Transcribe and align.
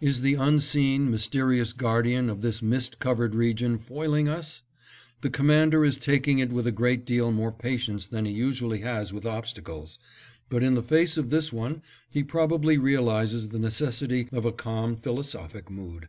Is 0.00 0.20
the 0.20 0.34
unseen, 0.34 1.10
mysterious 1.10 1.72
guardian 1.72 2.30
of 2.30 2.40
this 2.40 2.62
mist 2.62 3.00
covered 3.00 3.34
region 3.34 3.78
foiling 3.80 4.28
us? 4.28 4.62
The 5.22 5.28
Commander 5.28 5.84
is 5.84 5.96
taking 5.96 6.38
it 6.38 6.52
with 6.52 6.68
a 6.68 6.70
great 6.70 7.04
deal 7.04 7.32
more 7.32 7.50
patience 7.50 8.06
than 8.06 8.24
he 8.24 8.30
usually 8.30 8.82
has 8.82 9.12
with 9.12 9.26
obstacles, 9.26 9.98
but 10.48 10.62
in 10.62 10.74
the 10.76 10.84
face 10.84 11.16
of 11.16 11.30
this 11.30 11.52
one 11.52 11.82
he 12.08 12.22
probably 12.22 12.78
realizes 12.78 13.48
the 13.48 13.58
necessity 13.58 14.28
of 14.30 14.44
a 14.44 14.52
calm, 14.52 14.94
philosophic 14.94 15.68
mood. 15.68 16.08